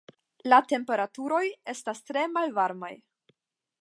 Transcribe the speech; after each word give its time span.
La 0.53 0.57
temperaturoj 0.71 1.43
estas 1.75 2.01
tre 2.11 2.25
malvarmaj. 2.39 2.93